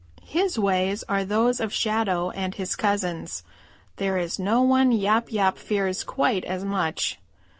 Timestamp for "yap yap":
4.91-5.59